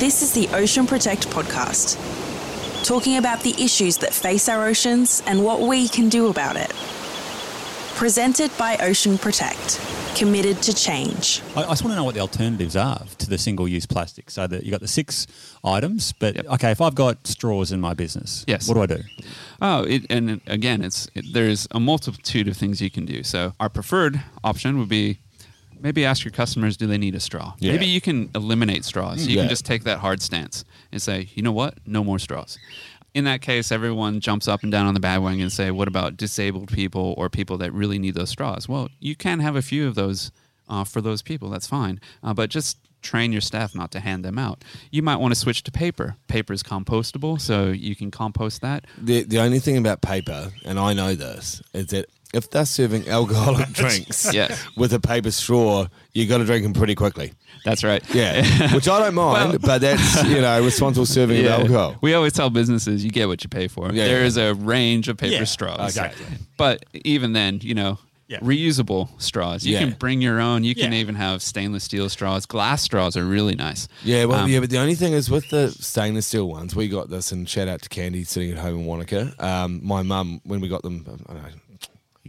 [0.00, 1.96] This is the Ocean Protect podcast,
[2.84, 6.72] talking about the issues that face our oceans and what we can do about it.
[7.96, 9.78] Presented by Ocean Protect,
[10.16, 11.42] committed to change.
[11.54, 14.30] I, I just want to know what the alternatives are to the single-use plastic.
[14.30, 15.26] So that you got the six
[15.62, 16.46] items, but Yep.
[16.54, 18.66] okay, if I've got straws in my business, Yes.
[18.68, 19.02] what do I do?
[19.60, 23.22] Oh, it, and again, it's it, there's a multitude of things you can do.
[23.22, 25.18] So our preferred option would be
[25.82, 27.54] maybe ask your customers, do they need a straw?
[27.58, 27.72] Yeah.
[27.72, 29.26] Maybe you can eliminate straws.
[29.26, 29.42] You Yeah.
[29.42, 32.58] can just take that hard stance and say, you know what, no more straws.
[33.12, 36.16] In that case, everyone jumps up and down on the bandwagon and say, what about
[36.16, 38.68] disabled people or people that really need those straws?
[38.68, 40.30] Well, you can have a few of those
[40.68, 41.50] uh, for those people.
[41.50, 44.62] That's fine, uh, but just train your staff not to hand them out.
[44.92, 46.14] You might want to switch to paper.
[46.28, 48.84] Paper is compostable, so you can compost that.
[48.96, 53.08] The the only thing about paper, and I know this, is that if they're serving
[53.08, 54.56] alcoholic drinks Yeah.
[54.76, 57.32] with a paper straw, you got to drink them pretty quickly.
[57.64, 58.02] That's right.
[58.14, 61.96] Yeah, which I don't mind, but that's you know responsible serving of alcohol.
[62.00, 63.86] We always tell businesses you get what you pay for.
[63.92, 64.26] Yeah, there yeah.
[64.26, 65.80] is a range of paper Yeah, straws.
[65.90, 66.26] exactly.
[66.56, 67.98] But even then, you know,
[68.28, 68.38] Yeah.
[68.40, 69.66] reusable straws.
[69.66, 69.80] You Yeah.
[69.80, 70.62] can bring your own.
[70.64, 71.00] You can Yeah.
[71.00, 72.46] even have stainless steel straws.
[72.46, 73.88] Glass straws are really nice.
[74.04, 76.86] Yeah, well, Um, yeah, but the only thing is with the stainless steel ones, we
[76.88, 79.34] got this, and shout out to Candy sitting at home in Wanaka.
[79.38, 81.69] Um, my mum, when we got them, I don't know, a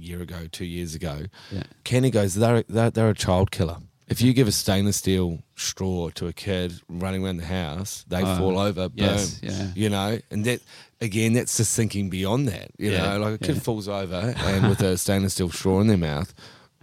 [0.02, 1.64] year ago, two years ago, Yeah.
[1.84, 3.78] Candy goes, they're, they're, they're a child killer.
[4.08, 8.22] If you give a stainless steel straw to a kid running around the house, they
[8.24, 9.06] Uh, fall over, boom.
[9.06, 9.72] yes, yeah.
[9.74, 10.60] You know, and that,
[11.00, 12.72] again, that's just thinking beyond that.
[12.78, 13.62] You Yeah, know, like a kid yeah.
[13.62, 16.34] falls over and with a stainless steel straw in their mouth,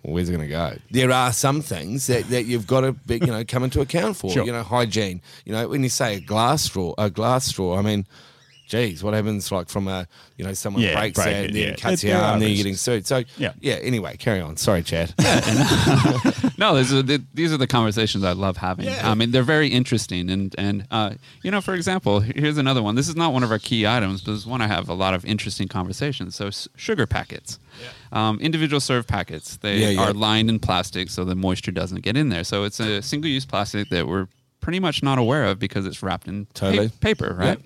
[0.03, 0.79] well, where's it going to go?
[0.91, 4.17] There are some things that, that you've got to be, you know come into account
[4.17, 4.31] for.
[4.31, 4.47] Sure.
[4.47, 5.21] You know, hygiene.
[5.45, 7.77] You know, when you say a glass straw, a glass straw.
[7.77, 8.07] I mean,
[8.69, 10.07] geez, what happens like from a
[10.37, 11.75] you know someone Yeah, breaks break it, it, then yeah.
[11.77, 13.07] cuts There your are arm, then you're getting sued.
[13.07, 13.53] So Yeah.
[13.61, 13.75] yeah.
[13.75, 14.57] Anyway, carry on.
[14.57, 15.15] Sorry, Chad.
[16.59, 18.89] no, these are, the, these are the conversations I love having.
[18.89, 20.31] I mean, they're very interesting.
[20.31, 22.95] And, and uh, you know, for example, here's another one.
[22.95, 24.95] This is not one of our key items, but this is one I have a
[24.95, 26.35] lot of interesting conversations.
[26.37, 27.59] So, s- sugar packets,
[28.13, 30.01] um, individual serve packets, they Yeah, yeah.
[30.09, 32.45] are lined in plastic so the moisture doesn't get in there.
[32.45, 34.29] So, it's a single use plastic that we're
[34.61, 36.89] pretty much not aware of because it's wrapped in pa- Totally.
[37.01, 37.59] paper, right?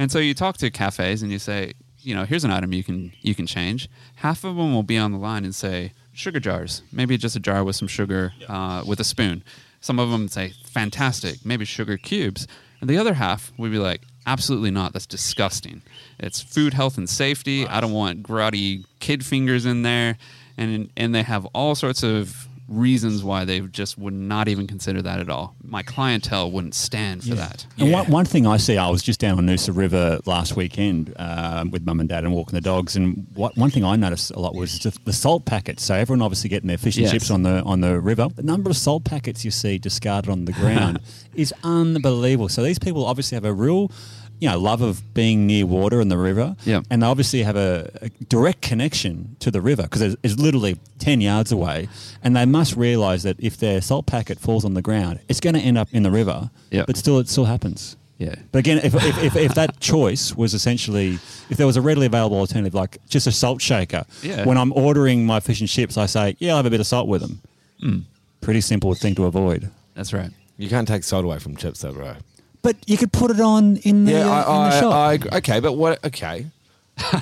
[0.00, 2.82] And so you talk to cafes and you say, you know, here's an item you
[2.82, 3.86] can you can change.
[4.16, 7.38] Half of them will be on the line and say sugar jars, maybe just a
[7.38, 9.44] jar with some sugar uh, with a spoon.
[9.82, 12.48] Some of them say fantastic, maybe sugar cubes,
[12.80, 14.94] and the other half would be like absolutely not.
[14.94, 15.82] That's disgusting.
[16.18, 17.66] It's food health and safety.
[17.66, 20.16] I don't want grotty kid fingers in there,
[20.56, 25.02] and and they have all sorts of reasons why they just would not even consider
[25.02, 25.56] that at all.
[25.62, 27.66] My clientele wouldn't stand for that.
[27.78, 31.12] And one, one thing I see, I was just down on Noosa River last weekend
[31.18, 34.30] um, with mum and dad and walking the dogs, and what, one thing I noticed
[34.30, 35.82] a lot was just the salt packets.
[35.84, 37.12] So everyone obviously getting their fish and Yes.
[37.12, 38.28] chips on the on the river.
[38.34, 41.00] The number of salt packets you see discarded on the ground
[41.34, 42.48] is unbelievable.
[42.48, 43.90] So these people obviously have a real.
[44.40, 46.80] You know, love of being near water and the river, Yeah.
[46.90, 50.78] and they obviously have a, a direct connection to the river because it's, it's literally
[50.98, 51.88] ten yards away,
[52.24, 55.54] and they must realise that if their salt packet falls on the ground, it's going
[55.54, 56.50] to end up in the river.
[56.70, 56.84] Yeah.
[56.86, 57.96] but still, it still happens.
[58.18, 58.34] Yeah.
[58.52, 62.06] But again, if, if, if, if that choice was essentially, if there was a readily
[62.06, 64.44] available alternative, like just a salt shaker, Yeah.
[64.44, 66.86] when I'm ordering my fish and chips, I say, yeah, I'll have a bit of
[66.86, 67.40] salt with them.
[67.82, 68.02] Mm.
[68.42, 69.70] Pretty simple thing to avoid.
[69.94, 70.30] That's right.
[70.58, 72.16] You can't take salt away from chips, though, bro.
[72.62, 74.94] But you could put it on in the, Yeah, uh, I, in the I, shop.
[74.94, 75.30] I, agree.
[75.38, 76.04] okay, but what?
[76.04, 76.46] Okay,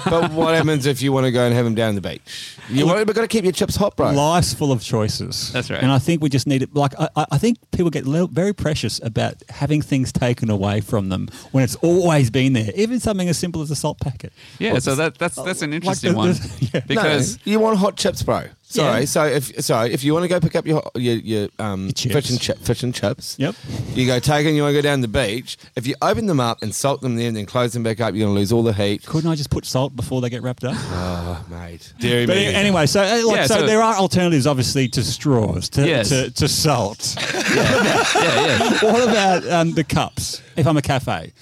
[0.05, 2.56] but what happens if you want to go and have them down the beach?
[2.69, 4.11] You want, but got to keep your chips hot, bro.
[4.11, 5.52] Life's full of choices.
[5.52, 5.81] That's right.
[5.81, 6.75] And I think we just need it.
[6.75, 10.81] Like, I, I- I think people get little, very precious about having things taken away
[10.81, 14.32] from them when it's always been there, even something as simple as a salt packet.
[14.58, 16.81] Yeah, Or so just- that that's that's an like interesting the- one the- yeah.
[16.81, 18.46] No, because you want hot chips, bro.
[18.70, 21.91] Sorry, so if sorry, if you want to go pick up your your, your um
[21.94, 22.15] chips.
[22.15, 23.55] fish and chi- fish and chips, Yep.
[23.94, 25.56] you go take and you want to go down the beach.
[25.75, 28.15] If you open them up and salt them there and then close them back up,
[28.15, 29.06] you're going to lose all the heat.
[29.06, 30.75] Couldn't I just put salt before they get wrapped up?
[30.91, 32.47] Oh, mate, dairy But meat.
[32.55, 36.11] anyway, so uh, like, Yeah, so, so- there are alternatives, obviously, to straws, to, Yes.
[36.11, 37.17] to, to salt.
[37.35, 38.59] yeah, yeah.
[38.82, 40.43] what about um, the cups?
[40.56, 41.32] If I'm a cafe,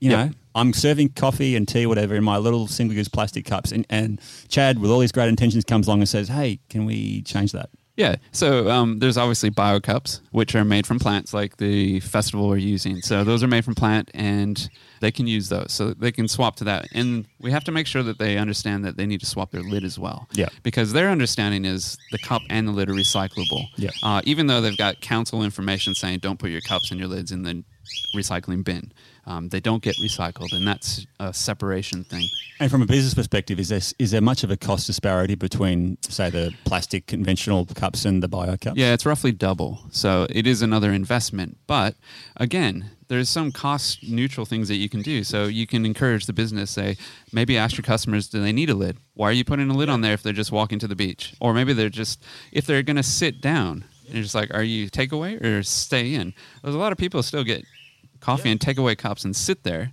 [0.00, 3.86] you know, I'm serving coffee and tea, whatever, in my little single-use plastic cups, and,
[3.88, 7.52] and Chad, with all his great intentions, comes along and says, "Hey, can we change
[7.52, 8.16] that?" Yeah.
[8.32, 12.56] So um, there's obviously bio cups, which are made from plants, like the festival we're
[12.56, 13.02] using.
[13.02, 14.68] So those are made from plant, and
[15.00, 15.72] they can use those.
[15.72, 16.86] So they can swap to that.
[16.94, 19.62] And we have to make sure that they understand that they need to swap their
[19.62, 20.28] lid as well.
[20.32, 20.48] Yeah.
[20.62, 23.66] Because their understanding is the cup and the lid are recyclable.
[23.76, 23.90] Yeah.
[24.02, 27.30] Uh, even though they've got council information saying don't put your cups and your lids
[27.30, 27.62] in the
[28.16, 28.92] recycling bin,
[29.26, 32.28] um, they don't get recycled, and that's a separation thing.
[32.58, 35.98] And from a business perspective, is there is there much of a cost disparity between,
[36.02, 38.76] say, the plastic conventional cups and the bio cups?
[38.76, 39.80] Yeah, it's roughly double.
[39.90, 41.58] So it is another investment.
[41.66, 41.96] But
[42.36, 45.22] again, there's some cost neutral things that you can do.
[45.22, 46.96] So you can encourage the business, say,
[47.32, 48.96] maybe ask your customers, do they need a lid?
[49.14, 51.34] Why are you putting a lid on there if they're just walking to the beach?
[51.40, 54.62] Or maybe they're just, if they're going to sit down, and you're just like, are
[54.62, 56.32] you takeaway or stay in?
[56.62, 57.64] There's a lot of people still get
[58.22, 59.92] coffee and takeaway cups and sit there.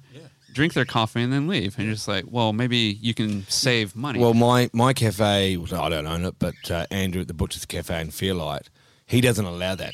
[0.51, 3.95] Drink their coffee and then leave, and you're just like, well, maybe you can save
[3.95, 4.19] money.
[4.19, 7.65] Well, my my cafe, well, I don't own it, but uh, Andrew at the Butcher's
[7.67, 8.67] Cafe in Fairlight,
[9.05, 9.93] he doesn't allow that.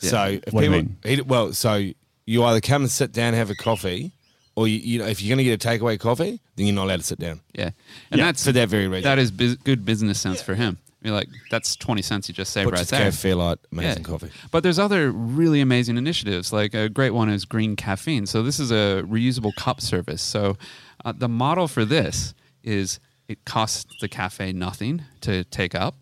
[0.00, 0.10] Yeah.
[0.10, 1.90] So if What do you people, He, well, so
[2.24, 4.12] you either come and sit down, have a coffee,
[4.56, 6.84] or you, you know, if you're going to get a takeaway coffee, then you're not
[6.86, 7.42] allowed to sit down.
[7.52, 7.70] yeah,
[8.10, 9.04] and Yeah, that's for that very reason.
[9.04, 10.78] That is bus- good business sense for him.
[11.02, 13.10] You're like, that's twenty cents you just saved Butcher's right there.
[13.10, 14.08] Cafe Fairlight, amazing Yeah.
[14.08, 14.30] coffee.
[14.50, 16.52] But there's other really amazing initiatives.
[16.52, 18.26] Like a great one is Green Caffeen.
[18.26, 20.22] So this is a reusable cup service.
[20.22, 20.56] So
[21.04, 22.34] uh, the model for this
[22.64, 22.98] is
[23.28, 25.94] it costs the cafe nothing to take up,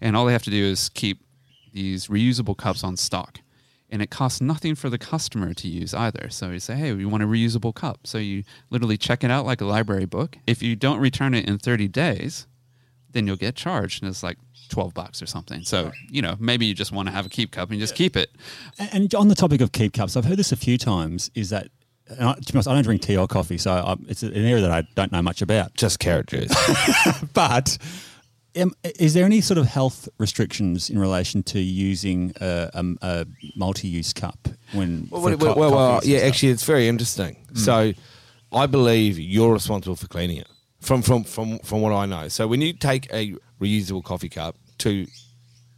[0.00, 1.20] and all they have to do is keep
[1.72, 3.38] these reusable cups on stock.
[3.90, 6.30] And it costs nothing for the customer to use either.
[6.30, 8.06] So you say, hey, we want a reusable cup.
[8.06, 10.38] So you literally check it out like a library book.
[10.46, 12.46] If you don't return it in 30 days,
[13.12, 14.38] then you'll get charged and it's like
[14.70, 15.62] 12 bucks or something.
[15.62, 18.16] So, you know, maybe you just want to have a keep cup and just keep
[18.16, 18.30] it.
[18.78, 21.30] And and on the topic of keep cups, I've heard this a few times.
[21.34, 21.68] Is that
[22.08, 24.34] and I, to be honest, I don't drink tea or coffee, so I, it's an
[24.34, 25.74] area that I don't know much about.
[25.74, 26.52] Just carrot juice.
[27.34, 27.78] But
[28.60, 33.26] um, is there any sort of health restrictions in relation to using a, a, a
[33.56, 35.08] multi-use cup when?
[35.10, 36.28] Well, well, co- well, well, yeah, stuff?
[36.28, 37.36] actually, it's very interesting.
[37.54, 37.92] So,
[38.52, 40.48] I believe you're responsible for cleaning it.
[40.82, 42.28] From from from from what I know.
[42.28, 45.06] So, when you take a reusable coffee cup to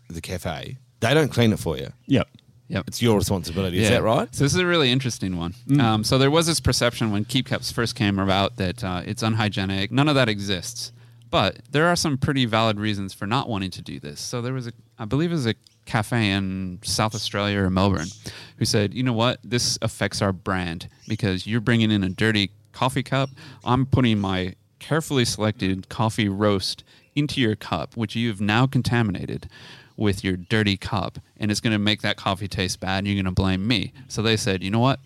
[0.09, 1.93] the cafe, they don't clean it for you.
[2.06, 2.29] Yep.
[2.69, 2.85] Yep.
[2.89, 3.79] It's your responsibility.
[3.79, 3.97] Is Yeah.
[3.97, 4.35] that right?
[4.35, 5.55] So this is a really interesting one.
[5.79, 9.23] Um, so there was this perception when keep cups first came about that uh, it's
[9.23, 9.93] unhygienic.
[9.93, 10.91] None of that exists.
[11.31, 14.21] But there are some pretty valid reasons for not wanting to do this.
[14.21, 15.55] So there was a, I believe it was a
[15.85, 18.09] cafe in South Australia or Melbourne
[18.56, 22.51] who said, you know what, this affects our brand because you're bringing in a dirty
[22.73, 23.29] coffee cup.
[23.65, 24.55] I'm putting my
[24.88, 26.84] carefully selected coffee roast
[27.14, 29.48] into your cup, which you've now contaminated
[29.96, 33.14] with your dirty cup, and it's going to make that coffee taste bad, and you're
[33.14, 33.92] going to blame me.
[34.08, 35.00] So they said, you know what?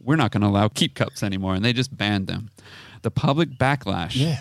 [0.00, 2.50] We're not going to allow keep cups anymore, and they just banned them.
[3.02, 4.40] The public backlash Yeah.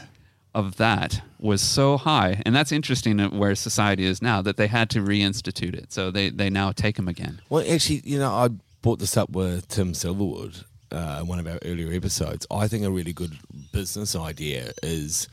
[0.53, 4.89] of that was so high, and that's interesting where society is now that they had
[4.89, 5.93] to reinstitute it.
[5.93, 7.39] So they, they now take them again.
[7.49, 8.49] Well, actually, you know, I
[8.81, 12.45] brought this up with Tim Silverwood uh, one of our earlier episodes.
[12.51, 13.37] I think a really good
[13.71, 15.27] business idea is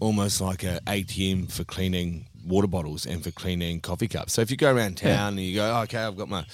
[0.00, 4.32] almost like an ATM for cleaning water bottles and for cleaning coffee cups.
[4.32, 6.44] So if you go around town and you go, oh, okay, I've got my,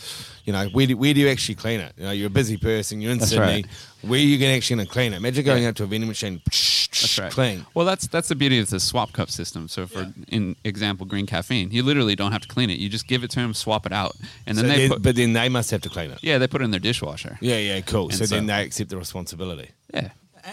[0.45, 1.93] you know, where do, where do you actually clean it?
[1.97, 3.45] You know, you're a busy person, you're in That's Sydney.
[3.47, 3.67] right.
[4.03, 5.17] Where are you going to actually gonna clean it?
[5.17, 5.69] Imagine going Yeah.
[5.71, 7.33] out to a vending machine, That's right.
[7.33, 7.65] clean.
[7.75, 9.67] Well, that's that's the beauty of the swap cup system.
[9.69, 12.79] So, for in example, green caffeen, you literally don't have to clean it.
[12.79, 14.15] You just give it to them, swap it out,
[14.47, 16.19] and then So they put but then they must have to clean it.
[16.23, 17.39] yeah they put it in their dishwasher.
[17.41, 18.11] Yeah, yeah, cool.
[18.11, 19.71] And So, then they accept the responsibility.
[19.95, 20.11] Yeah.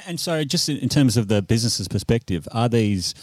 [0.07, 3.13] And so, just in in terms of the business's perspective, are these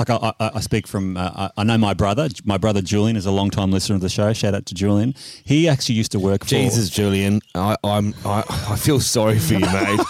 [0.00, 1.16] like I, I, I speak from?
[1.16, 2.28] Uh, I know my brother.
[2.44, 4.32] My brother Julian is a long time listener of the show.
[4.32, 5.14] Shout out to Julian.
[5.44, 6.50] He actually used to work for.
[6.50, 10.00] Jesus, Julian, I, I'm I, I feel sorry for you, mate.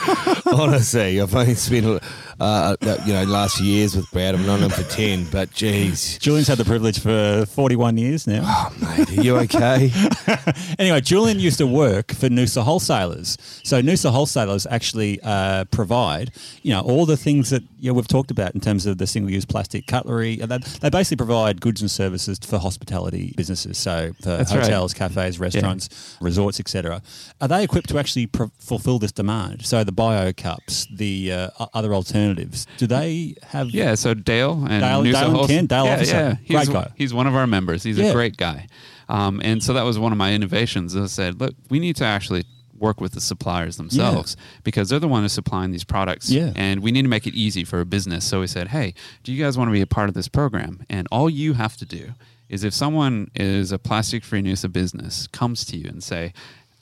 [0.52, 1.98] Honestly, I've only spent uh,
[2.40, 4.34] uh, you know last years with Brad.
[4.34, 8.42] I've known him for ten, but geez, Julian's had the privilege for 41 years now.
[8.44, 9.92] oh, mate, are you okay?
[10.78, 13.36] anyway, Julian used to work for Noosa Wholesalers.
[13.62, 16.32] So Noosa Wholesalers actually uh, provide,
[16.62, 19.06] you know, all the things that you know, we've talked about in terms of the
[19.06, 20.36] single-use plastic cutlery.
[20.36, 24.62] They, they basically provide goods and services for hospitality businesses, so for That's right.
[24.62, 27.02] hotels, cafes, restaurants, resorts, etc.
[27.40, 29.64] Are they equipped to actually pro- fulfil this demand?
[29.66, 32.66] So the bio cups, the uh, other alternatives alternatives.
[32.78, 33.70] Do they have?
[33.70, 36.14] Yeah, so Dale and Dale- Noosa Dale and Hols- Ken, Dale yeah, officer.
[36.16, 36.92] yeah, he's, Great guy.
[36.96, 37.82] He's one of our members.
[37.82, 38.06] He's Yeah.
[38.06, 38.66] a great guy,
[39.08, 40.96] um, and so that was one of my innovations.
[40.96, 42.44] I said, look, we need to actually
[42.78, 46.52] work with the suppliers themselves because they're the one who's supplying these products, Yeah.
[46.56, 48.24] and we need to make it easy for a business.
[48.24, 50.80] So we said, hey, do you guys want to be a part of this program?
[50.88, 52.14] And all you have to do
[52.48, 56.32] is if someone is a plastic-free Noosa business comes to you and say,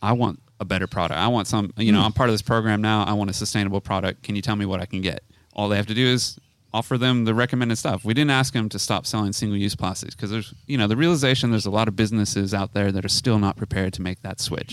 [0.00, 1.19] I want a better product.
[1.19, 3.02] I want some, you know, I'm part of this program now.
[3.05, 4.23] I want a sustainable product.
[4.23, 5.25] Can you tell me what I can get?
[5.58, 6.38] All they have to do is
[6.72, 8.04] offer them the recommended stuff.
[8.04, 11.50] We didn't ask them to stop selling single-use plastics because there's, you know, the realization
[11.50, 14.38] there's a lot of businesses out there that are still not prepared to make that
[14.40, 14.72] switch,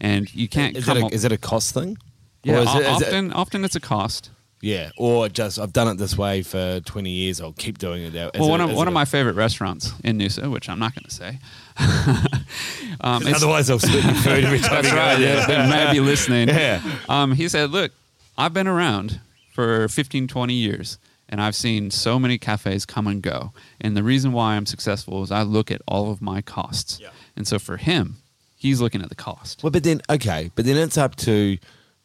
[0.00, 0.76] and you can't.
[0.76, 1.98] Is come it, a, is it a cost thing?
[2.44, 4.30] yeah, Or is o- it- is it- often, often it's a cost.
[4.62, 7.40] yeah, or just I've done it this way for 20 years.
[7.40, 8.14] I'll keep doing it.
[8.14, 10.78] Is well, one it- of one it of my favorite restaurants in Noosa, which I'm
[10.78, 11.38] not going to say.
[13.00, 15.18] um, Otherwise, I'll spit your food every time That's you go right.
[15.18, 15.36] there.
[15.38, 16.48] Yeah, they may be listening.
[16.62, 16.80] Yeah.
[17.08, 17.92] Um, he said, "Look,
[18.38, 19.20] I've been around
[19.52, 23.52] for 15, 20 years, and I've seen so many cafes come and go.
[23.80, 26.98] And the reason why I'm successful is I look at all of my costs.
[27.00, 27.10] Yeah.
[27.36, 28.16] And so for him,
[28.56, 29.62] he's looking at the cost.
[29.62, 31.58] Well, but then okay, but then it's up to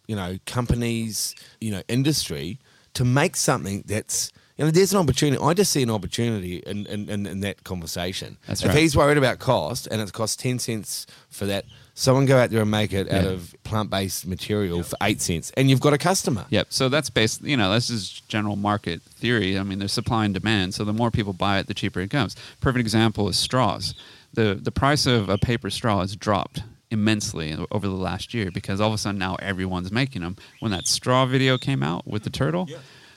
[0.07, 2.59] you know companies, you know, industry
[2.93, 5.41] to make something that's you know there's an opportunity.
[5.41, 8.37] I just see an opportunity in in, in, in that conversation.
[8.47, 8.77] That's if right.
[8.77, 11.65] he's worried about cost and it costs ten cents for that,
[11.99, 13.29] someone go out there and make it out Yeah.
[13.31, 16.45] of plant based material for eight cents, and you've got a customer.
[16.51, 16.67] Yep.
[16.69, 19.57] So that's based, you know, that's just general market theory.
[19.57, 20.75] I mean, there's supply and demand.
[20.75, 22.35] So the more people buy it, the cheaper it comes.
[22.61, 23.95] Perfect example is straws.
[24.33, 26.61] The the price of a paper straw has dropped
[26.91, 30.35] immensely over the last year because all of a sudden now everyone's making them.
[30.59, 32.69] When that straw video came out with the turtle,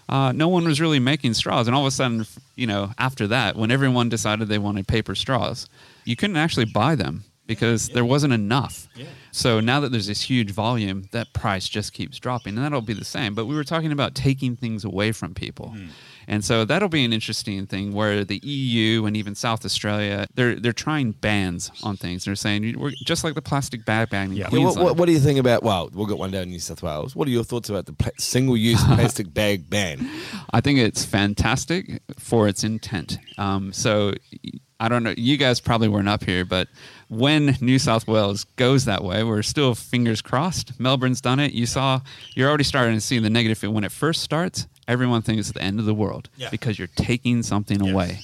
[0.09, 3.27] uh, no one was really making straws, and all of a sudden, you know, after
[3.29, 5.69] that, when everyone decided they wanted paper straws,
[6.05, 8.87] you couldn't actually buy them because there wasn't enough.
[9.33, 12.95] So now that there's this huge volume, that price just keeps dropping, and that'll be
[12.95, 13.35] the same.
[13.35, 15.75] But we were talking about taking things away from people,
[16.29, 20.55] and so that'll be an interesting thing where the EU and even South Australia they're
[20.63, 22.25] they're trying bans on things.
[22.25, 24.49] They're saying we're just like the plastic bag ban in Yeah.
[24.53, 25.63] Yeah, what, what, what do you think about?
[25.63, 27.17] Well, we've got one down in New South Wales.
[27.17, 30.09] What are your thoughts about the pla- single-use plastic bag ban?
[30.53, 33.19] I think it's fantastic for its intent.
[33.39, 34.13] Um, so
[34.81, 35.15] I don't know.
[35.17, 36.67] You guys probably weren't up here, but
[37.09, 40.81] when New South Wales goes that way, we're still fingers crossed.
[40.81, 41.53] Melbourne's done it.
[41.53, 42.01] You saw.
[42.35, 43.63] You're already starting to see the negative.
[43.71, 46.49] When it first starts, everyone thinks it's the end of the world Yeah.
[46.51, 48.21] because you're taking something away.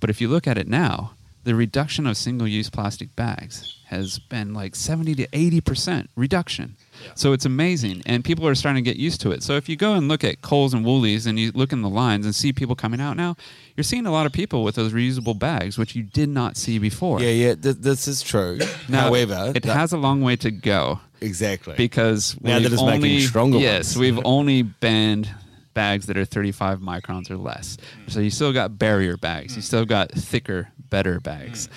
[0.00, 1.12] But if you look at it now,
[1.44, 6.76] the reduction of single-use plastic bags has been like 70 to 80 percent reduction.
[7.14, 9.42] So it's amazing, and people are starting to get used to it.
[9.42, 11.88] So if you go and look at Coles and Woolies, and you look in the
[11.88, 13.36] lines and see people coming out now,
[13.78, 16.80] you're seeing a lot of people with those reusable bags, which you did not see
[16.80, 17.20] before.
[17.22, 18.58] Yeah, yeah, th- this is true.
[18.88, 22.72] Now, However, it that- has a long way to go exactly because Now we've that
[22.72, 23.98] it's making only, stronger Yes, ones.
[23.98, 25.28] we've only banned
[25.74, 27.76] bags that are 35 microns or less.
[28.08, 29.54] So you still got barrier bags.
[29.54, 31.68] You still got thicker, better bags.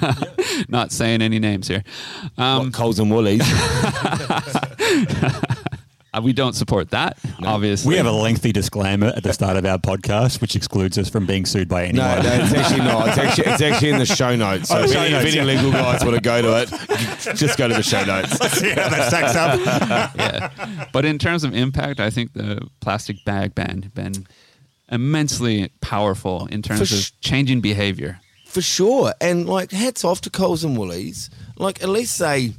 [0.68, 1.84] Not saying any names here.
[2.36, 3.48] Um, what, Coles and Woolies.
[6.16, 7.90] uh, we don't support that, obviously.
[7.90, 11.26] We have a lengthy disclaimer at the start of our podcast, which excludes us from
[11.26, 12.22] being sued by anyone.
[12.22, 13.08] No, no, it's actually not.
[13.08, 14.68] It's actually it's actually in the show notes.
[14.68, 17.36] So Oh, if, show any, notes, if any legal guys want to go to it,
[17.36, 18.32] just go to the show notes.
[18.62, 19.60] yeah, that stacks up.
[20.16, 20.86] yeah.
[20.92, 24.26] But in terms of impact, I think the plastic bag ban been
[24.90, 28.20] immensely powerful in terms sh- of changing behavior.
[28.46, 29.12] For sure.
[29.20, 31.28] And like hats off to Coles and Woolies.
[31.58, 32.52] Like at least they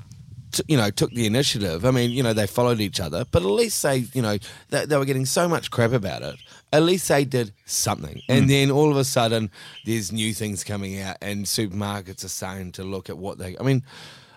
[0.57, 1.85] t- you know, took the initiative.
[1.85, 4.37] I mean, you know, they followed each other, but at least they, you know,
[4.69, 6.35] they, they were getting so much crap about it.
[6.73, 8.21] At least they did something.
[8.27, 9.49] And then all of a sudden,
[9.85, 13.55] there's new things coming out, and supermarkets are starting to look at what they.
[13.59, 13.83] I mean,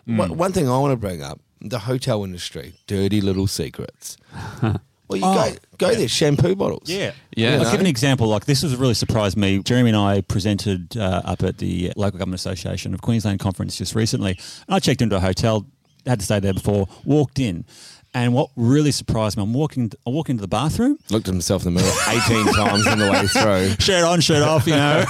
[0.06, 4.16] one- one thing I want to bring up the hotel industry, dirty little secrets.
[4.62, 4.78] well,
[5.18, 6.88] you Oh, go, go there, shampoo bottles.
[6.88, 7.12] Yeah.
[7.36, 7.58] Yeah.
[7.62, 8.28] I'll give an example.
[8.28, 9.62] Like this has really surprised me.
[9.62, 13.94] Jeremy and I presented uh, up at the Local Government Association of Queensland conference just
[13.94, 14.38] recently.
[14.68, 15.66] And I checked into a hotel,
[16.10, 17.64] had to stay there before, walked in.
[18.12, 21.64] And what really surprised me, I'm walking, I walk into the bathroom, Looked at himself
[21.64, 23.76] in the mirror 18 times on the way through.
[23.78, 25.04] shirt on, shirt off, you know,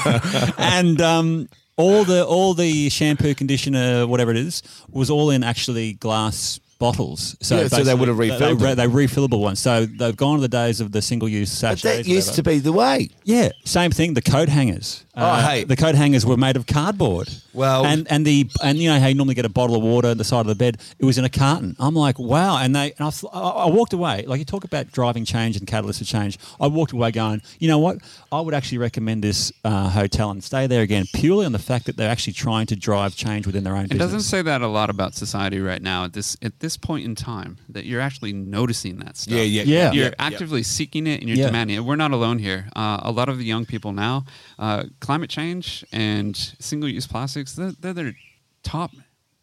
[0.58, 5.94] and um, all the all the shampoo, conditioner, whatever it is, was all in actually
[5.94, 7.36] glass bottles.
[7.40, 8.92] So Yeah, so they would have basically, refilled They, them.
[8.92, 9.60] they refillable ones.
[9.60, 11.82] So they've gone to the days of the single use sachets.
[11.84, 13.10] But that used to be the way.
[13.22, 14.14] Yeah, same thing.
[14.14, 15.04] The coat hangers.
[15.14, 15.64] Uh, Oh, hey.
[15.64, 17.28] the coat hangers were made of cardboard.
[17.52, 20.08] Well- and and the and you know how you normally get a bottle of water
[20.08, 20.78] at the side of the bed.
[20.98, 21.76] It was in a carton.
[21.78, 22.56] I'm like, wow.
[22.58, 24.24] And they and I, I I walked away.
[24.26, 26.38] Like you talk about driving change and catalyst for change.
[26.60, 27.98] I walked away going, you know what?
[28.32, 31.86] I would actually recommend this uh, hotel and stay there again purely on the fact
[31.86, 34.06] that they're actually trying to drive change within their own It business.
[34.06, 36.04] doesn't say that a lot about society right now.
[36.04, 39.34] At this at this this point in time that you're actually noticing that stuff.
[39.34, 39.92] Yeah, yeah, Yeah.
[39.92, 40.14] You're yeah, yeah.
[40.30, 41.46] actively seeking it and you're Yeah.
[41.46, 41.80] demanding it.
[41.80, 42.68] We're not alone here.
[42.76, 44.24] Uh, a lot of the young people now,
[44.58, 48.14] uh, climate change and single-use plastics, they're, they're their
[48.62, 48.92] top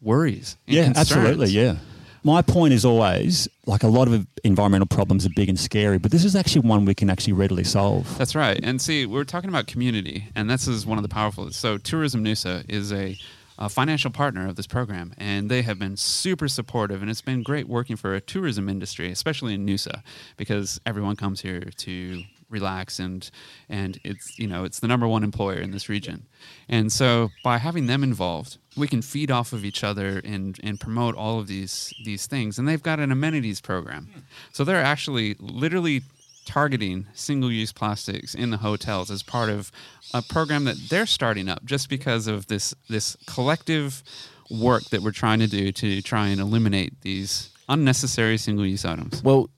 [0.00, 0.56] worries.
[0.66, 1.10] and Yeah, concerns.
[1.12, 1.50] absolutely.
[1.50, 1.76] Yeah.
[2.24, 6.10] My point is always like a lot of environmental problems are big and scary, but
[6.10, 8.16] this is actually one we can actually readily solve.
[8.18, 8.58] That's right.
[8.62, 11.50] And see, we're talking about community, and this is one of the powerful.
[11.52, 13.16] So, Tourism Noosa is a,
[13.58, 17.42] a financial partner of this program, and they have been super supportive, and it's been
[17.42, 20.02] great working for a tourism industry, especially in Noosa,
[20.36, 23.30] because everyone comes here to relax and
[23.68, 26.26] and it's you know it's the number one employer in this region.
[26.68, 30.80] And so by having them involved we can feed off of each other and and
[30.80, 34.08] promote all of these these things and they've got an amenities program.
[34.52, 36.02] So they're actually literally
[36.48, 39.70] targeting single use plastics in the hotels as part of
[40.14, 44.02] a program that they're starting up just because of this this collective
[44.50, 49.22] work that we're trying to do to try and eliminate these unnecessary single use items.
[49.22, 49.50] Well,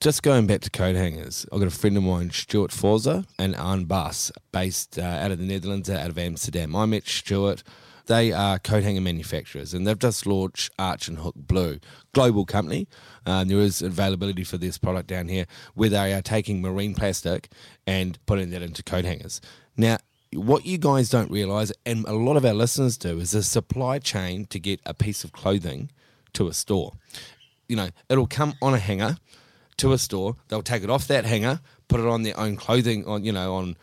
[0.00, 3.56] just going back to coat hangers, I've got a friend of mine, Stuart Forza and
[3.56, 6.76] Arne Bas, based uh, out of the Netherlands, out of Amsterdam.
[6.76, 7.62] I met Stuart.
[8.06, 11.78] They are coat hanger manufacturers, and they've just launched Arch and Hook Blue,
[12.12, 12.86] global company.
[13.24, 17.48] Um, there is availability for this product down here, where they are taking marine plastic
[17.86, 19.40] and putting that into coat hangers.
[19.76, 19.98] Now,
[20.32, 23.98] what you guys don't realise, and a lot of our listeners do, is the supply
[23.98, 25.90] chain to get a piece of clothing
[26.34, 26.92] to a store.
[27.68, 29.16] You know, it'll come on a hanger
[29.78, 30.36] to a store.
[30.48, 33.54] They'll take it off that hanger, put it on their own clothing, on you know,
[33.54, 33.76] on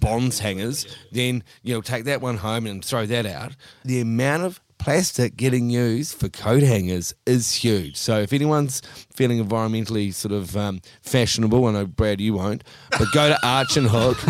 [0.00, 0.86] bonds hangers.
[1.12, 3.52] Then you'll take that one home and throw that out.
[3.84, 7.96] The amount of plastic getting used for coat hangers is huge.
[7.96, 8.80] So if anyone's
[9.14, 13.76] feeling environmentally sort of um, fashionable, I know Brad you won't, but go to Arch
[13.76, 14.16] and Hook,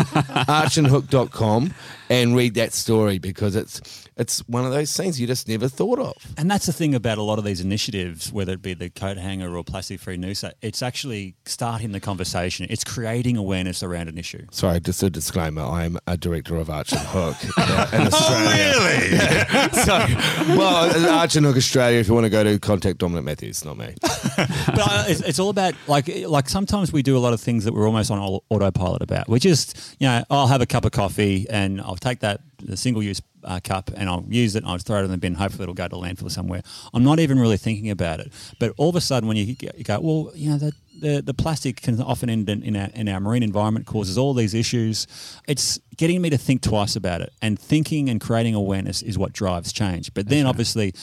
[0.47, 1.73] archandhook.com
[2.11, 5.97] and read that story because it's it's one of those things you just never thought
[5.97, 6.15] of.
[6.37, 9.17] And that's the thing about a lot of these initiatives, whether it be the coat
[9.17, 12.67] hanger or plastic free Noosa, it's actually starting the conversation.
[12.69, 14.45] It's creating awareness around an issue.
[14.51, 15.63] Sorry, just a disclaimer.
[15.63, 17.37] I am a director of Arch and Hook
[17.93, 18.73] in Australia.
[18.75, 19.69] Oh, really?
[19.85, 21.99] so, well, Arch and Hook Australia.
[21.99, 23.95] If you want to go to, contact Dominic Matthews, not me.
[24.01, 27.63] but uh, it's, it's all about like like sometimes we do a lot of things
[27.63, 28.19] that we're almost on
[28.49, 29.29] autopilot about.
[29.29, 32.75] We just you know I'll have a cup of coffee and I'll take that the
[32.77, 35.33] single use uh, cup and I'll use it and I'll throw it in the bin.
[35.35, 36.61] Hopefully it'll go to landfill somewhere.
[36.93, 38.31] I'm not even really thinking about it.
[38.59, 41.33] But all of a sudden when you, you go, well, you know the the, the
[41.33, 45.07] plastic can often end in, in, our, in our marine environment causes all these issues.
[45.47, 47.33] It's getting me to think twice about it.
[47.41, 50.13] And thinking and creating awareness is what drives change.
[50.13, 50.93] But then obviously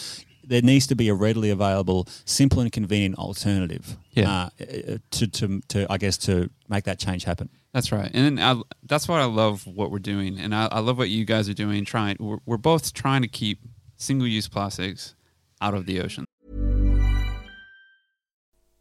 [0.44, 4.30] there needs to be a readily available, simple and convenient alternative Yeah.
[4.60, 7.48] uh, to, to, to, I guess, to make that change happen.
[7.72, 10.96] That's right, and I, that's why I love what we're doing, and I, I love
[10.96, 11.84] what you guys are doing.
[11.84, 13.60] Trying, we're, we're both trying to keep
[13.96, 15.14] single-use plastics
[15.60, 16.24] out of the ocean.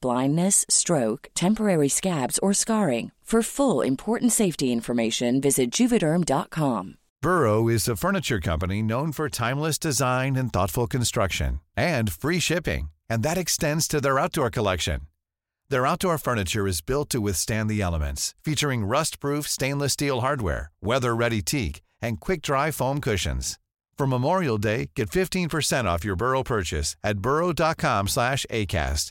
[0.00, 3.12] blindness, stroke, temporary scabs, or scarring.
[3.26, 6.94] For full important safety information, visit juvederm.com.
[7.20, 12.90] Burrow is a furniture company known for timeless design and thoughtful construction and free shipping,
[13.10, 15.00] and that extends to their outdoor collection.
[15.70, 21.42] Their outdoor furniture is built to withstand the elements, featuring rust-proof stainless steel hardware, weather-ready
[21.42, 23.58] teak, and quick-dry foam cushions.
[23.98, 29.10] For Memorial Day, get 15% off your Burrow purchase at burrow.com slash ACAST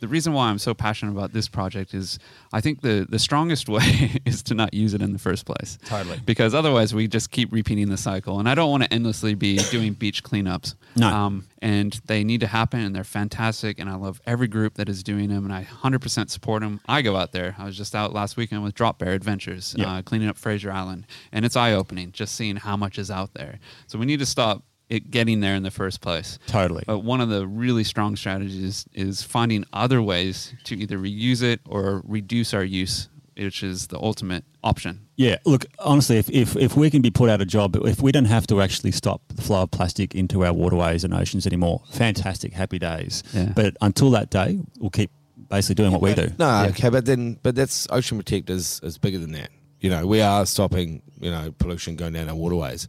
[0.00, 2.18] The reason why I'm so passionate about this project is
[2.52, 5.78] I think the, the strongest way is to not use it in the first place.
[5.86, 6.20] Totally.
[6.24, 8.38] Because otherwise we just keep repeating the cycle.
[8.38, 10.74] And I don't want to endlessly be doing beach cleanups.
[10.96, 11.08] No.
[11.08, 13.78] Um, and they need to happen and they're fantastic.
[13.80, 16.80] And I love every group that is doing them and I 100% support them.
[16.88, 17.56] I go out there.
[17.58, 19.94] I was just out last weekend with Drop Bear Adventures, Yeah.
[19.96, 21.06] uh, cleaning up Fraser Island.
[21.32, 23.58] And it's eye opening just seeing how much is out there.
[23.88, 26.38] So we need to stop it getting there in the first place.
[26.46, 26.84] Totally.
[26.86, 31.60] But one of the really strong strategies is finding other ways to either reuse it
[31.66, 35.06] or reduce our use, which is the ultimate option.
[35.16, 38.12] Yeah, look, honestly, if, if, if we can be put out of job, if we
[38.12, 41.82] don't have to actually stop the flow of plastic into our waterways and oceans anymore,
[41.90, 43.22] fantastic, happy days.
[43.32, 43.52] Yeah.
[43.54, 45.10] But until that day, we'll keep
[45.48, 46.32] basically doing what we do.
[46.38, 49.50] No, okay, but then but that's Ocean Protect is, is bigger than that.
[49.80, 52.88] You know, we are stopping you know pollution going down our waterways.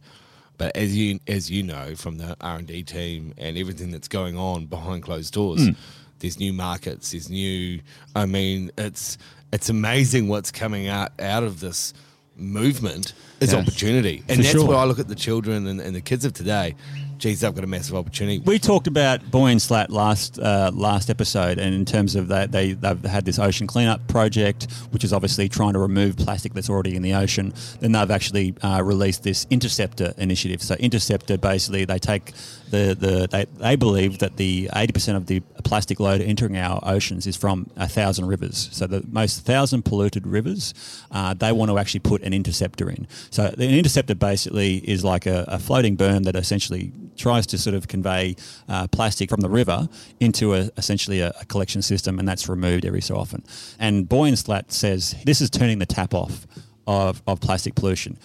[0.60, 4.08] But as you as you know from the R and D team and everything that's
[4.08, 5.72] going on behind closed doors, Hmm.
[6.18, 7.80] there's new markets, there's new.
[8.14, 9.16] I mean, it's
[9.54, 11.94] it's amazing what's coming out out of this
[12.36, 14.68] movement is opportunity, and For that's sure.
[14.68, 16.74] where I look at the children and, and the kids of today.
[17.20, 18.38] Geez, they've got a massive opportunity.
[18.38, 22.72] We talked about Boyan Slat last uh, last episode, and in terms of that, they
[22.72, 26.96] they've had this ocean cleanup project, which is obviously trying to remove plastic that's already
[26.96, 27.52] in the ocean.
[27.80, 30.62] Then they've actually uh, released this Interceptor initiative.
[30.62, 32.32] So Interceptor basically they take
[32.70, 36.80] the the they, they believe that the eighty percent of the plastic load entering our
[36.82, 38.68] oceans is from a thousand rivers.
[38.72, 40.74] So the most thousand polluted rivers,
[41.10, 43.06] uh, they want to actually put an interceptor in.
[43.30, 47.74] So an interceptor basically is like a, a floating berm that essentially tries to sort
[47.74, 48.34] of convey
[48.68, 49.88] uh, plastic from the river
[50.20, 53.42] into a, essentially a, a collection system, and that's removed every so often.
[53.78, 54.36] And Boyan
[54.70, 56.46] says this is turning the tap off
[56.86, 58.18] of, of plastic pollution.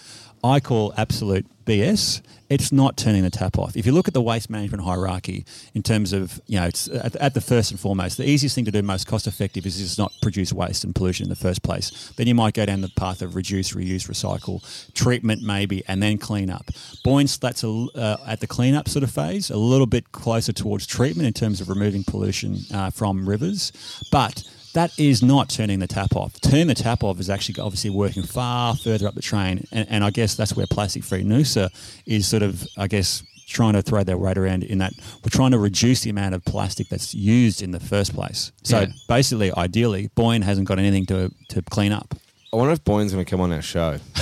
[0.46, 2.22] I call absolute BS.
[2.48, 3.76] It's not turning the tap off.
[3.76, 7.34] If you look at the waste management hierarchy in terms of, you know, at, at
[7.34, 10.12] the first and foremost, the easiest thing to do, most cost effective, is just not
[10.22, 12.12] produce waste and pollution in the first place.
[12.16, 14.62] Then you might go down the path of reduce, reuse, recycle,
[14.94, 16.66] treatment maybe, and then clean up.
[17.04, 17.68] Boyan that's a,
[18.00, 21.60] uh, at the cleanup sort of phase, a little bit closer towards treatment in terms
[21.60, 23.72] of removing pollution uh, from rivers.
[24.12, 24.44] But
[24.76, 26.38] that is not turning the tap off.
[26.40, 30.04] Turning the tap off is actually obviously working far further up the train, and, and
[30.04, 31.70] I guess that's where plastic free Noosa
[32.06, 34.92] is sort of, I guess, trying to throw their weight around in that
[35.24, 38.52] we're trying to reduce the amount of plastic that's used in the first place.
[38.64, 38.86] So Yeah.
[39.08, 42.14] basically, ideally, Boyan hasn't got anything to, to clean up.
[42.52, 43.98] I wonder if Boyan's going to come on our show.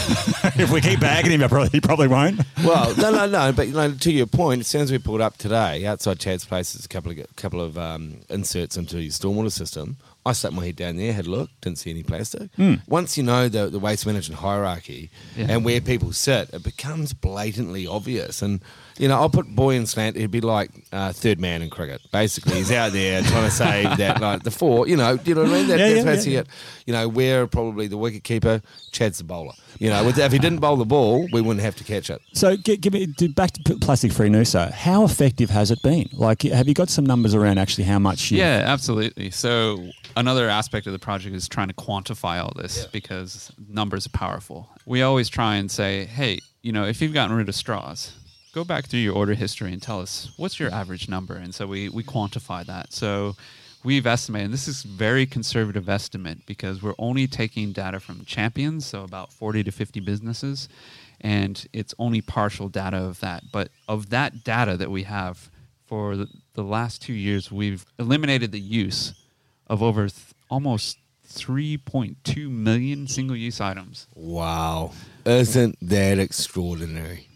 [0.56, 2.40] if we keep bagging him, I probably, he probably won't.
[2.64, 3.52] well, no, no, no.
[3.52, 6.44] But you know, to your point, as soon as we pulled up today outside Chad's
[6.44, 9.96] place, there's a couple of couple of um, inserts into your stormwater system.
[10.26, 12.48] I stuck my head down there, had a look, didn't see any plastic.
[12.56, 12.74] Hmm.
[12.88, 15.46] Once you know the, the waste management hierarchy Yeah.
[15.50, 18.40] and where people sit, it becomes blatantly obvious.
[18.40, 18.60] And
[18.98, 20.14] you know, I'll put Boyan Slat.
[20.16, 22.00] He'd be like uh, third man in cricket.
[22.12, 24.86] Basically, he's out there trying to save that, like the four.
[24.86, 25.66] You know, do you know what I mean?
[25.68, 26.40] That, Yeah, that's yeah, basically yeah.
[26.40, 26.46] it.
[26.86, 28.62] You know, we're probably the wicket keeper.
[28.92, 29.54] Chad's the bowler.
[29.80, 32.20] You know, if he didn't bowl the ball, we wouldn't have to catch it.
[32.34, 34.70] So gi- give me to- back to plastic free Noosa.
[34.70, 36.08] How effective has it been?
[36.12, 38.30] Like, have you got some numbers around actually how much?
[38.30, 39.30] You, Yeah, absolutely.
[39.30, 44.10] So another aspect of the project is trying to quantify all this because numbers are
[44.10, 44.68] powerful.
[44.86, 48.12] We always try and say, hey, you know, if you've gotten rid of straws,
[48.54, 51.34] go back through your order history and tell us what's your average number.
[51.34, 52.92] And so we, we quantify that.
[52.92, 53.34] So
[53.82, 59.02] we've estimated, this is very conservative estimate because we're only taking data from champions, so
[59.02, 60.68] about 40 to 50 businesses,
[61.20, 63.42] and it's only partial data of that.
[63.52, 65.50] But of that data that we have,
[65.86, 69.14] for the, the last two years, we've eliminated the use
[69.66, 74.06] of over th- almost 3.2 million single use items.
[74.14, 74.92] Wow.
[75.26, 77.28] Isn't that extraordinary?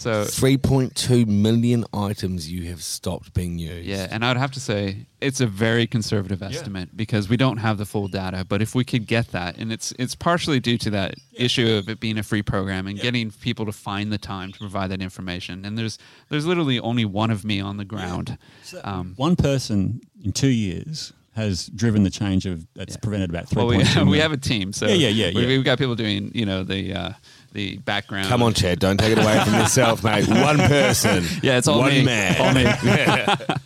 [0.00, 3.86] So, 3.2 million items you have stopped being used.
[3.86, 7.58] yeah, and I would have to say it's a very conservative estimate because we don't
[7.58, 8.46] have the full data.
[8.48, 11.90] But if we could get that, and it's it's partially due to that issue of
[11.90, 15.02] it being a free program and getting people to find the time to provide that
[15.02, 15.66] information.
[15.66, 15.98] And there's
[16.30, 18.38] there's literally only one of me on the ground.
[18.82, 23.58] Um, One person in two years has driven the change of that's prevented about three
[23.58, 24.06] well, we, point two.
[24.06, 25.48] we have a team, so Yeah, yeah, yeah, we, yeah.
[25.48, 27.12] We've got people doing you know the uh,
[27.52, 28.28] the background.
[28.28, 28.78] Come on, Chad.
[28.78, 30.28] Don't take it away from yourself, mate.
[30.28, 31.24] One person.
[31.42, 32.04] Yeah, it's all One me.
[32.04, 32.40] man.
[32.40, 32.62] All me.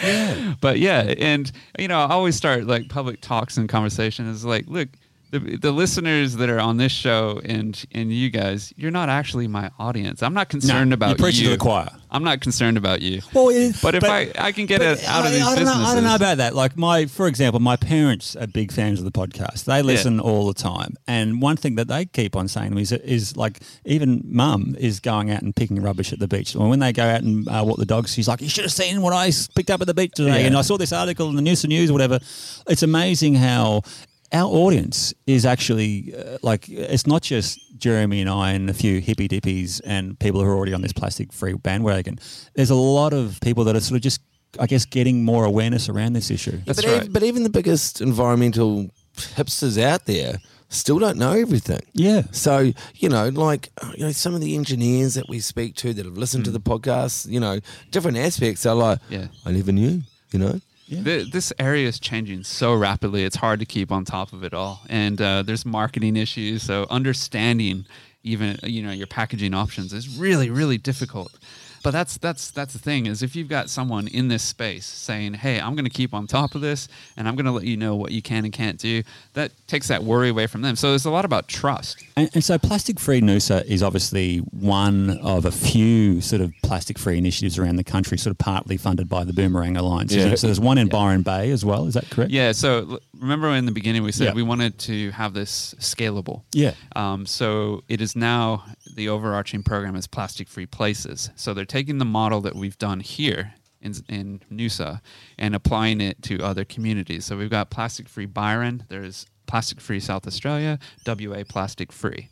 [0.00, 0.54] Yeah.
[0.60, 4.88] but yeah, and you know, I always start like public talks and conversations like, look,
[5.30, 9.46] the, the listeners that are on this show and and you guys, you're not actually
[9.48, 10.22] my audience.
[10.22, 11.50] I'm not concerned No, about you're preaching you.
[11.50, 11.88] to the choir.
[12.10, 13.20] I'm not concerned about you.
[13.34, 13.46] Well,
[13.82, 15.82] but if but- I, I can get it out of I- these I don't businesses,
[15.82, 16.54] Know, I don't know about that.
[16.54, 19.64] Like my, for example, my parents are big fans of the podcast.
[19.64, 22.82] They listen all the time, and one thing that they keep on saying to me
[22.82, 26.54] is, is like even mum is going out and picking rubbish at the beach.
[26.54, 28.72] And when they go out and uh, walk the dogs, she's like, "You should have
[28.72, 30.46] seen what I picked up at the beach today." Yeah.
[30.46, 32.18] And I saw this article in the News and News, or whatever.
[32.68, 33.82] It's amazing how.
[34.32, 39.00] Our audience is actually uh, like it's not just Jeremy and I and a few
[39.00, 42.18] hippy dippies and people who are already on this plastic free bandwagon.
[42.54, 44.20] There's a lot of people that are sort of just
[44.58, 46.58] I guess getting more awareness around this issue.
[46.66, 47.02] That's but, right.
[47.04, 50.38] ev- but even the biggest environmental hipsters out there
[50.68, 51.80] still don't know everything.
[51.94, 52.22] Yeah.
[52.32, 56.04] So you know, like you know, some of the engineers that we speak to that
[56.04, 57.60] have listened to the podcast, you know,
[57.90, 59.28] different aspects are like, Yeah.
[59.46, 60.02] I never knew.
[60.32, 64.32] You know, Th- this area is changing so rapidly; it's hard to keep on top
[64.32, 64.80] of it all.
[64.88, 67.86] And uh, there's marketing issues, so understanding
[68.22, 71.32] even you know your packaging options is really, really difficult.
[71.82, 75.34] But that's that's that's the thing is if you've got someone in this space saying,
[75.34, 77.76] "Hey, I'm going to keep on top of this, and I'm going to let you
[77.76, 79.02] know what you can and can't do,"
[79.34, 80.76] that takes that worry away from them.
[80.76, 82.02] So there's a lot about trust.
[82.16, 86.98] And, and so, plastic free Noosa is obviously one of a few sort of plastic
[86.98, 90.14] free initiatives around the country, sort of partly funded by the Boomerang Alliance.
[90.14, 90.34] Yeah.
[90.34, 91.86] So, there's one in Byron Bay as well.
[91.86, 92.30] Is that correct?
[92.30, 92.52] Yeah.
[92.52, 94.32] So l- remember in the beginning we said Yeah.
[94.34, 96.42] we wanted to have this scalable.
[96.52, 96.74] Yeah.
[96.96, 98.64] Um, so it is now
[98.94, 101.30] the overarching program is plastic free places.
[101.36, 105.00] So they're taking the model that we've done here in, in Noosa
[105.38, 107.24] and applying it to other communities.
[107.24, 108.84] So we've got plastic free Byron.
[108.88, 110.78] There's plastic free South Australia.
[111.06, 112.28] WA plastic free.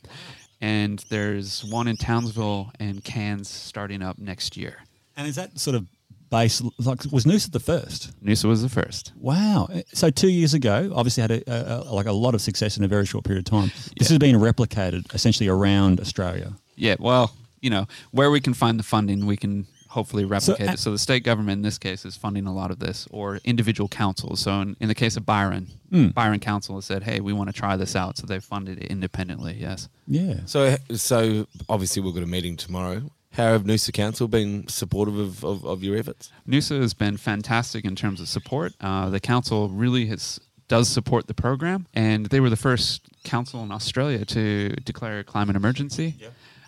[0.61, 4.79] And there's one in Townsville and Cairns starting up next year.
[5.17, 5.87] And is that sort of
[6.31, 6.63] base?
[6.79, 8.13] Like, was Noosa the first?
[8.25, 9.13] Noosa was the first.
[9.17, 9.69] Wow.
[9.73, 12.77] Uh, so two years ago, obviously had a, a, a- like a lot of success
[12.79, 13.71] in a very short period of time.
[13.99, 16.53] This has been replicated essentially around Australia.
[16.75, 17.35] Yeah, well,
[17.67, 20.79] you know, where we can find the funding, we can hopefully replicate uh, it.
[20.79, 23.89] So the state government in this case is funding a lot of this, or individual
[23.89, 24.39] councils.
[24.41, 26.09] So in, in the case of Byron, Hmm.
[26.09, 28.89] Byron Council has said, "Hey, we want to try this out," so they've funded it
[28.91, 29.55] independently.
[29.69, 29.89] Yes.
[30.07, 30.41] Yeah.
[30.47, 32.99] so so obviously we've got a meeting tomorrow.
[33.39, 36.33] How have Noosa Council been supportive of, of, of your efforts?
[36.49, 38.73] Noosa has been fantastic in terms of support.
[38.81, 43.63] Uh, the council really has does support the program, and they were the first council
[43.63, 46.17] in Australia to declare a climate emergency.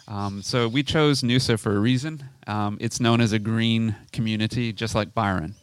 [0.08, 2.24] Um, so we chose Noosa for a reason.
[2.46, 5.54] Um, it's known as a green community, just like Byron.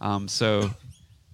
[0.00, 0.70] Um, so,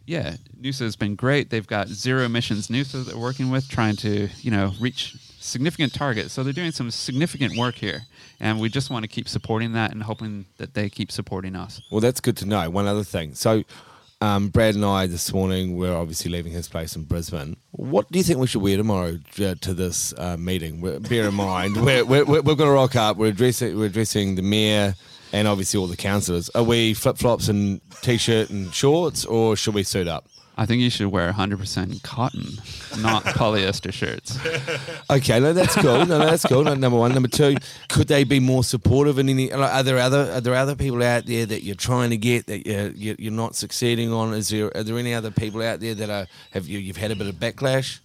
[0.06, 1.48] yeah, Noosa has been great.
[1.48, 6.34] They've got zero emissions Noosa they're working with, trying to you know reach significant targets.
[6.34, 8.02] So they're doing some significant work here,
[8.38, 11.80] and we just want to keep supporting that and hoping that they keep supporting us.
[11.90, 12.68] Well, that's good to know.
[12.68, 13.34] One other thing.
[13.34, 13.64] So,
[14.20, 17.56] um, Brad and I this morning we're obviously leaving his place in Brisbane.
[17.72, 20.80] What do you think we should wear tomorrow uh, to this uh, meeting?
[20.80, 23.16] We're, bear in mind, we're, we're, we're, going to rock up.
[23.16, 24.94] We're addressing we're addressing the mayor
[25.32, 26.50] and obviously all the councillors.
[26.50, 30.26] Are we flip flops and t-shirt and shorts, or should we suit up?
[30.60, 32.46] I think you should wear 100% cotton,
[33.00, 34.38] not polyester shirts.
[35.08, 36.04] Okay, no, that's cool.
[36.04, 36.62] No, no, that's cool.
[36.62, 37.56] No, number one, number two,
[37.88, 39.18] could they be more supportive?
[39.18, 42.10] In any, like, are there other are there other people out there that you're trying
[42.10, 44.34] to get that you're you're you're not succeeding on?
[44.34, 47.10] Is there are there any other people out there that are have you you've had
[47.10, 48.00] a bit of backlash?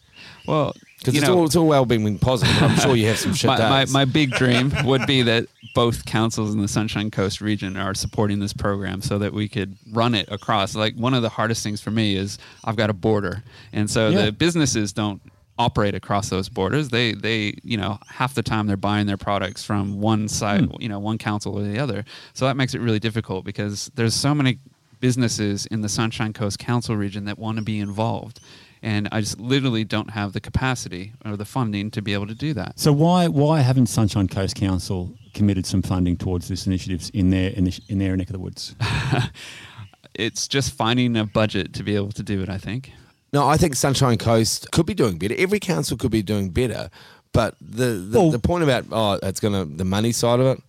[0.47, 0.73] Well,
[1.05, 2.55] Because it's know, all it's all well being positive.
[2.61, 6.05] I'm sure you have some shit my, my, my big dream would be that both
[6.05, 10.15] councils in the Sunshine Coast region are supporting this program so that we could run
[10.15, 10.73] it across.
[10.75, 14.09] Like one of the hardest things for me is I've got a border, and so
[14.09, 14.25] Yeah.
[14.25, 15.21] the businesses don't
[15.59, 16.89] operate across those borders.
[16.89, 20.81] They they you know half the time they're buying their products from one side, hmm.
[20.81, 22.03] you know, one council or the other.
[22.33, 24.57] So that makes it really difficult because there's so many
[24.99, 28.39] businesses in the Sunshine Coast Council region that want to be involved.
[28.85, 32.35] And I just literally don't have the capacity or the funding to be able to
[32.35, 32.79] do that.
[32.79, 37.49] So why why haven't Sunshine Coast Council committed some funding towards this initiatives in their
[37.49, 38.75] in, the, in their neck of the woods?
[40.13, 42.49] it's just finding a budget to be able to do it.
[42.49, 42.91] I think.
[43.33, 45.35] no, I think Sunshine Coast could be doing better.
[45.37, 46.89] Every council could be doing better.
[47.33, 50.61] But the the, Well- the point about oh, it's gonna the money side of it,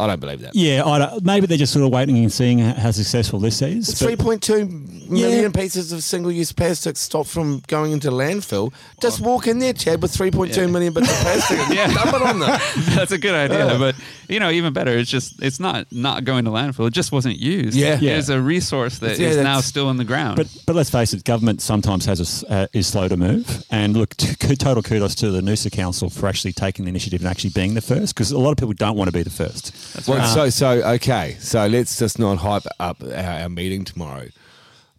[0.00, 0.54] I don't believe that.
[0.54, 3.62] Yeah, I don't, maybe they're just sort of waiting and seeing how how successful this
[3.62, 3.88] is.
[3.88, 4.66] It's three point two
[5.12, 8.72] million pieces of single-use plastic stopped from going into landfill.
[9.00, 11.92] Just walk in there, Chad, with three point two million bits of plastic and Yeah.
[11.92, 12.60] dump it on them.
[12.96, 13.78] That's a good idea, Yeah.
[13.78, 13.94] but
[14.28, 16.86] you know, even better, it's just it's not not going to landfill.
[16.88, 17.76] It just wasn't used.
[17.76, 17.98] Yeah.
[18.00, 18.18] Yeah.
[18.18, 20.36] it's a resource that is Yeah, now that's- still in the ground.
[20.36, 23.64] But but let's face it, government sometimes has a s uh, is slow to move.
[23.70, 27.20] And look, t- k- total kudos to the Noosa Council for actually taking the initiative
[27.20, 29.30] and actually being the first, because a lot of people don't want to be the
[29.44, 29.72] first.
[30.08, 34.26] Well, so so okay, so let's just not hype up our, our meeting tomorrow.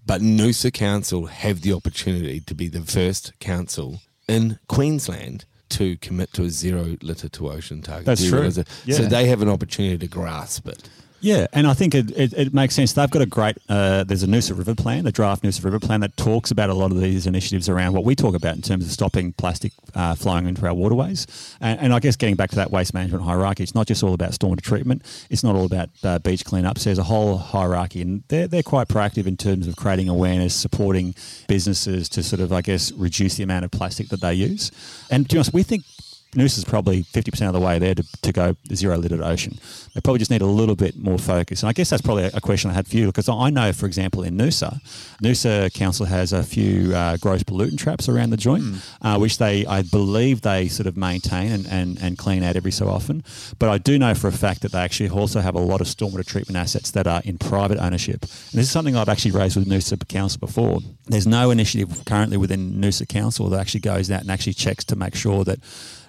[0.05, 6.33] But Noosa Council have the opportunity to be the first council in Queensland to commit
[6.33, 8.05] to a zero litter to ocean target.
[8.05, 8.51] That's you true.
[8.85, 8.97] Yeah.
[8.97, 10.89] So they have an opportunity to grasp it.
[11.23, 12.91] Yeah, and I think it, it, it makes sense.
[12.91, 16.01] They've got a great, uh, there's a Noosa River plan, the draft Noosa River plan
[16.01, 18.85] that talks about a lot of these initiatives around what we talk about in terms
[18.85, 21.55] of stopping plastic uh, flowing into our waterways.
[21.61, 24.13] And, and I guess getting back to that waste management hierarchy, it's not just all
[24.13, 26.83] about stormwater treatment, it's not all about uh, beach cleanups.
[26.83, 31.15] There's a whole hierarchy, and they're, they're quite proactive in terms of creating awareness, supporting
[31.47, 34.71] businesses to sort of, I guess, reduce the amount of plastic that they use.
[35.09, 35.85] And to be honest, we think
[36.33, 39.57] Noosa is probably 50% of the way there to, to go zero littered ocean.
[39.93, 41.61] They probably just need a little bit more focus.
[41.61, 43.85] And I guess that's probably a, question I had for you because I know, for
[43.85, 44.81] example, in Noosa,
[45.21, 48.63] Noosa Council has a few uh, gross pollutant traps around the joint,
[49.01, 52.71] uh, which they, I believe, they sort of maintain and, and, and clean out every
[52.71, 53.23] so often.
[53.59, 55.87] But I do know for a fact that they actually also have a lot of
[55.87, 58.23] stormwater treatment assets that are in private ownership.
[58.23, 60.79] And this is something I've actually raised with Noosa Council before.
[61.07, 64.95] There's no initiative currently within Noosa Council that actually goes out and actually checks to
[64.95, 65.59] make sure that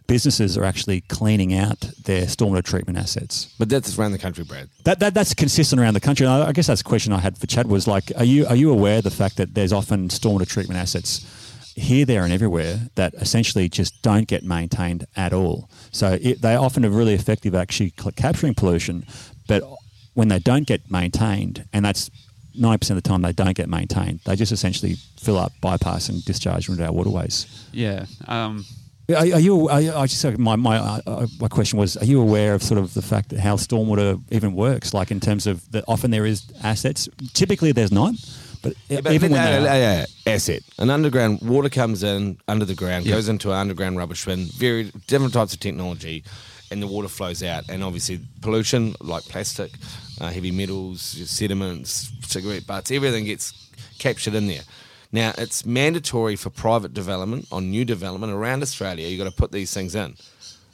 [0.07, 3.55] businesses are actually cleaning out their stormwater treatment assets.
[3.59, 4.69] But that's around the country, Brad.
[4.85, 6.27] That, that that's consistent around the country.
[6.27, 8.47] And I, I guess that's a question I had for Chad was like, are you
[8.47, 11.31] are you aware of the fact that there's often stormwater treatment assets
[11.77, 15.69] here, there, and everywhere that essentially just don't get maintained at all?
[15.90, 19.07] So it, they often are really effective at actually cl- capturing pollution,
[19.49, 19.62] but
[20.14, 22.11] when they don't get maintained, and that's
[22.57, 26.25] 90% of the time they don't get maintained, they just essentially fill up, bypass, and
[26.25, 27.69] discharge into our waterways.
[27.73, 28.07] Yeah.
[28.29, 28.64] Um,
[29.11, 29.69] Are, are you?
[29.69, 32.79] Are I just my my uh, uh, my question was: Are you aware of sort
[32.79, 34.95] of the fact that how stormwater even works?
[34.95, 37.09] Like in terms of that, often there is assets.
[37.35, 38.14] Typically, there's not,
[38.62, 42.38] but, But even when no, there are- no, no, asset, an underground water comes in
[42.49, 43.17] under the ground, Yeah.
[43.17, 44.47] goes into an underground rubbish bin.
[44.57, 46.25] Very different types of technology,
[46.71, 47.64] and the water flows out.
[47.69, 49.71] And obviously, pollution like plastic,
[50.19, 53.53] uh, heavy metals, sediments, cigarette butts, everything gets
[53.99, 54.62] captured in there.
[55.14, 59.07] Now, it's mandatory for private development on new development around Australia.
[59.07, 60.16] You've got to put these things in.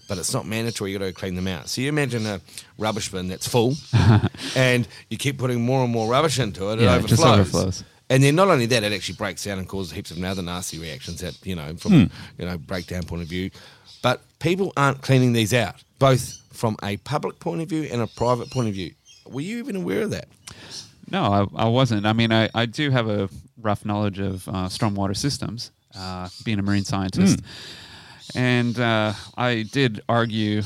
[0.08, 0.92] But it's not mandatory.
[0.92, 1.68] You've got to clean them out.
[1.68, 2.40] So you imagine a
[2.78, 3.74] rubbish bin that's full,
[4.56, 6.80] and you keep putting more and more rubbish into it.
[6.80, 7.38] It Yeah, it just overflows.
[7.54, 7.84] overflows.
[8.08, 10.78] And then not only that, it actually breaks down and causes heaps of other nasty
[10.78, 12.04] reactions that, you know, from Hmm.
[12.38, 13.50] you know, breakdown point of view.
[14.02, 18.06] But people aren't cleaning these out, both from a public point of view and a
[18.06, 18.92] private point of view.
[19.28, 20.28] Were you even aware of that?
[21.10, 22.06] No, I, I wasn't.
[22.06, 23.28] I mean, I, I do have a
[23.60, 27.40] rough knowledge of uh, stormwater systems, uh, being a marine scientist.
[28.34, 30.62] And uh, I did argue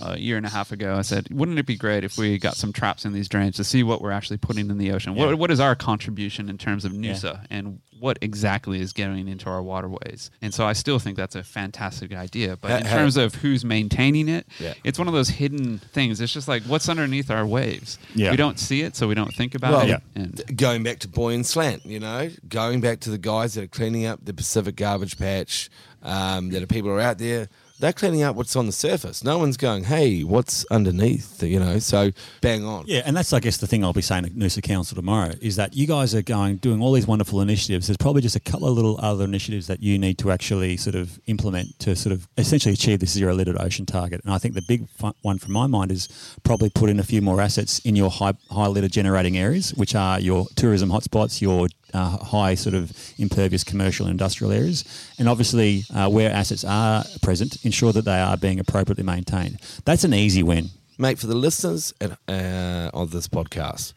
[0.00, 0.96] a year and a half ago.
[0.96, 3.64] I said, wouldn't it be great if we got some traps in these drains to
[3.64, 5.14] see what we're actually putting in the ocean?
[5.14, 9.48] What, what is our contribution in terms of Noosa and what exactly is getting into
[9.50, 10.30] our waterways?
[10.40, 12.56] And so I still think that's a fantastic idea.
[12.56, 14.74] But in Ha- ha- terms of who's maintaining it, Yeah.
[14.84, 16.20] it's one of those hidden things.
[16.20, 17.98] It's just like what's underneath our waves.
[18.14, 18.30] Yeah.
[18.30, 19.88] We don't see it, so we don't think about Well, it.
[19.88, 19.98] Yeah.
[20.14, 23.68] And Going back to Boyan Slat, you know, going back to the guys that are
[23.68, 25.68] cleaning up the Pacific garbage patch,
[26.02, 29.22] um, that are people are out there, they're cleaning up what's on the surface.
[29.22, 32.10] No one's going, hey, what's underneath, you know, so
[32.40, 32.84] bang on.
[32.86, 35.56] Yeah, and that's I guess the thing I'll be saying at Noosa Council tomorrow is
[35.56, 37.86] that you guys are going doing all these wonderful initiatives.
[37.86, 40.96] There's probably just a couple of little other initiatives that you need to actually sort
[40.96, 44.20] of implement to sort of essentially achieve this zero littered ocean target.
[44.24, 44.88] And I think the big
[45.22, 46.08] one from my mind is
[46.42, 49.94] probably put in a few more assets in your high high litter generating areas, which
[49.94, 54.84] are your tourism hotspots, your uh, high sort of impervious commercial and industrial areas,
[55.18, 59.58] and obviously uh, where assets are present, ensure that they are being appropriately maintained.
[59.84, 60.70] That's an easy win.
[60.98, 63.92] mate, for the listeners at, uh, of this podcast,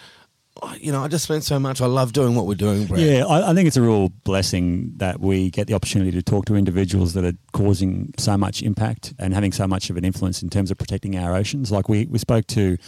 [0.78, 1.80] you know, I just spent so much.
[1.80, 3.00] I love doing what we're doing, Brad.
[3.00, 6.46] Yeah, I, I think it's a real blessing that we get the opportunity to talk
[6.46, 10.42] to individuals that are causing so much impact and having so much of an influence
[10.42, 11.72] in terms of protecting our oceans.
[11.72, 12.78] Like we, we spoke to,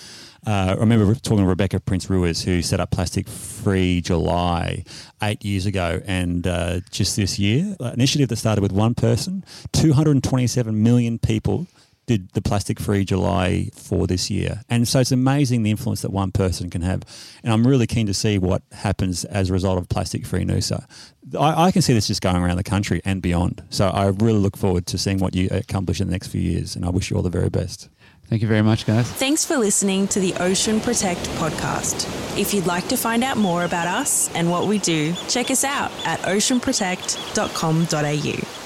[0.46, 4.84] uh, I remember talking to Rebecca Prince Ruiz, who set up Plastic Free July
[5.22, 9.44] eight years ago, and uh, just this year, an initiative that started with one person,
[9.72, 11.66] 227 million people
[12.06, 14.62] did the plastic free July for this year.
[14.68, 17.02] And so it's amazing the influence that one person can have.
[17.42, 20.86] And I'm really keen to see what happens as a result of plastic free Noosa.
[21.38, 23.62] I, I can see this just going around the country and beyond.
[23.70, 26.76] So I really look forward to seeing what you accomplish in the next few years.
[26.76, 27.88] And I wish you all the very best.
[28.28, 29.08] Thank you very much, guys.
[29.08, 32.08] Thanks for listening to the Ocean Protect podcast.
[32.38, 35.62] If you'd like to find out more about us and what we do, check us
[35.62, 38.65] out at oceanprotect.com.au.